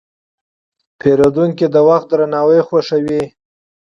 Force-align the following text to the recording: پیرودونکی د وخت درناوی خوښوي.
پیرودونکی 0.99 1.67
د 1.73 1.77
وخت 1.87 2.07
درناوی 2.11 2.59
خوښوي. 2.67 3.23